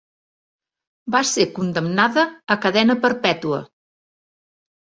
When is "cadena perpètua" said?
2.65-3.61